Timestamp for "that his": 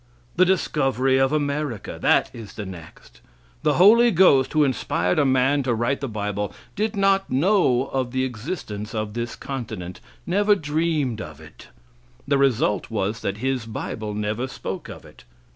13.21-13.67